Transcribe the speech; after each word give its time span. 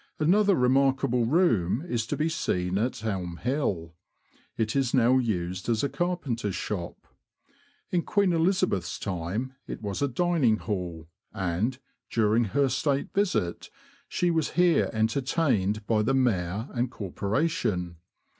Another 0.17 0.55
remarkable 0.55 1.27
room 1.27 1.83
is 1.87 2.07
to 2.07 2.17
be 2.17 2.27
seen 2.27 2.79
at 2.79 3.03
Elm 3.03 3.37
Hill; 3.37 3.93
it 4.57 4.75
is 4.75 4.95
now 4.95 5.19
used 5.19 5.69
as 5.69 5.83
a 5.83 5.89
carpenter's 5.89 6.55
shop. 6.55 7.05
In 7.91 8.01
Queen 8.01 8.33
Elizabeth's 8.33 8.97
time 8.97 9.53
it 9.67 9.83
was 9.83 10.01
a 10.01 10.07
dining 10.07 10.57
hall, 10.57 11.07
and, 11.35 11.77
during 12.09 12.45
her 12.45 12.67
State 12.67 13.13
visit, 13.13 13.69
she 14.07 14.31
was 14.31 14.53
here 14.53 14.89
entertained 14.91 15.85
by 15.85 16.01
the 16.01 16.15
Mayor 16.15 16.67
and 16.73 16.89
Corpora 16.89 17.47
tion. 17.47 17.97